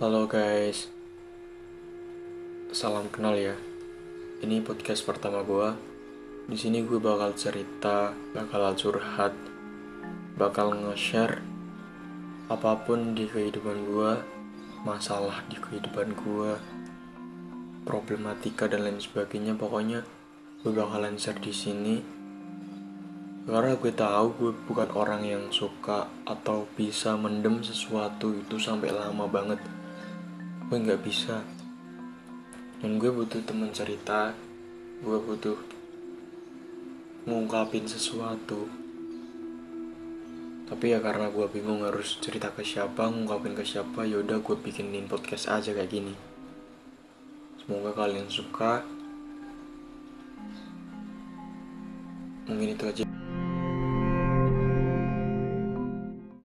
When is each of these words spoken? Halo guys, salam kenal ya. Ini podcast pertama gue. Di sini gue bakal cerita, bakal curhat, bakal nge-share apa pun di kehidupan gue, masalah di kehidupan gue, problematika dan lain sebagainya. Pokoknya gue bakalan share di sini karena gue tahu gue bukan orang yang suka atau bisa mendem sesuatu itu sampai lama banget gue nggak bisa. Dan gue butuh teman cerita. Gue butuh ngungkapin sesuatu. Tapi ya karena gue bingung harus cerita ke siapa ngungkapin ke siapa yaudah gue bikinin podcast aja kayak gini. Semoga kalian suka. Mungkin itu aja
Halo 0.00 0.24
guys, 0.24 0.88
salam 2.72 3.12
kenal 3.12 3.36
ya. 3.36 3.52
Ini 4.40 4.64
podcast 4.64 5.04
pertama 5.04 5.44
gue. 5.44 5.76
Di 6.48 6.56
sini 6.56 6.80
gue 6.88 6.96
bakal 6.96 7.36
cerita, 7.36 8.16
bakal 8.32 8.72
curhat, 8.80 9.36
bakal 10.40 10.72
nge-share 10.72 11.44
apa 12.48 12.80
pun 12.80 13.12
di 13.12 13.28
kehidupan 13.28 13.92
gue, 13.92 14.12
masalah 14.88 15.44
di 15.52 15.60
kehidupan 15.60 16.16
gue, 16.16 16.56
problematika 17.84 18.72
dan 18.72 18.88
lain 18.88 19.04
sebagainya. 19.04 19.52
Pokoknya 19.52 20.00
gue 20.64 20.72
bakalan 20.72 21.20
share 21.20 21.44
di 21.44 21.52
sini 21.52 21.96
karena 23.44 23.76
gue 23.76 23.92
tahu 23.92 24.26
gue 24.32 24.52
bukan 24.64 24.96
orang 24.96 25.28
yang 25.28 25.44
suka 25.52 26.08
atau 26.24 26.64
bisa 26.72 27.20
mendem 27.20 27.60
sesuatu 27.60 28.32
itu 28.32 28.56
sampai 28.56 28.96
lama 28.96 29.28
banget 29.28 29.60
gue 30.70 30.78
nggak 30.78 31.02
bisa. 31.02 31.42
Dan 32.78 33.02
gue 33.02 33.10
butuh 33.10 33.42
teman 33.42 33.74
cerita. 33.74 34.30
Gue 35.02 35.18
butuh 35.18 35.58
ngungkapin 37.26 37.90
sesuatu. 37.90 38.70
Tapi 40.70 40.94
ya 40.94 41.02
karena 41.02 41.26
gue 41.26 41.42
bingung 41.50 41.82
harus 41.82 42.22
cerita 42.22 42.54
ke 42.54 42.62
siapa 42.62 43.10
ngungkapin 43.10 43.58
ke 43.58 43.66
siapa 43.66 44.06
yaudah 44.06 44.38
gue 44.38 44.56
bikinin 44.62 45.10
podcast 45.10 45.50
aja 45.50 45.74
kayak 45.74 45.90
gini. 45.90 46.14
Semoga 47.58 47.90
kalian 47.90 48.30
suka. 48.30 48.86
Mungkin 52.46 52.78
itu 52.78 52.84
aja 52.86 53.02